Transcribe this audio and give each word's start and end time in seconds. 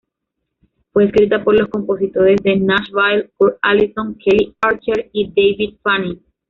Fue 0.91 1.05
escrita 1.05 1.43
por 1.43 1.53
los 1.53 1.69
compositores 1.69 2.37
de 2.41 2.55
Nashville, 2.59 3.29
Kurt 3.37 3.59
Allison, 3.61 4.15
Kelly 4.15 4.51
Archer 4.59 5.11
y 5.13 5.27
David 5.29 5.75
Fanning. 5.83 6.19